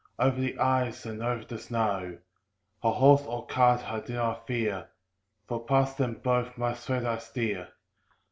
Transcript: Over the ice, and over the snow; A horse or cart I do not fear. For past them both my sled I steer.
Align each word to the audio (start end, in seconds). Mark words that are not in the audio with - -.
Over 0.17 0.41
the 0.41 0.57
ice, 0.57 1.05
and 1.05 1.21
over 1.21 1.45
the 1.45 1.59
snow; 1.59 2.17
A 2.81 2.91
horse 2.91 3.21
or 3.27 3.45
cart 3.45 3.83
I 3.87 3.99
do 3.99 4.15
not 4.15 4.47
fear. 4.47 4.89
For 5.47 5.63
past 5.63 5.99
them 5.99 6.15
both 6.23 6.57
my 6.57 6.73
sled 6.73 7.05
I 7.05 7.19
steer. 7.19 7.67